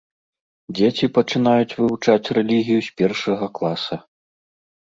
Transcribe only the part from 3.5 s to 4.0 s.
класа.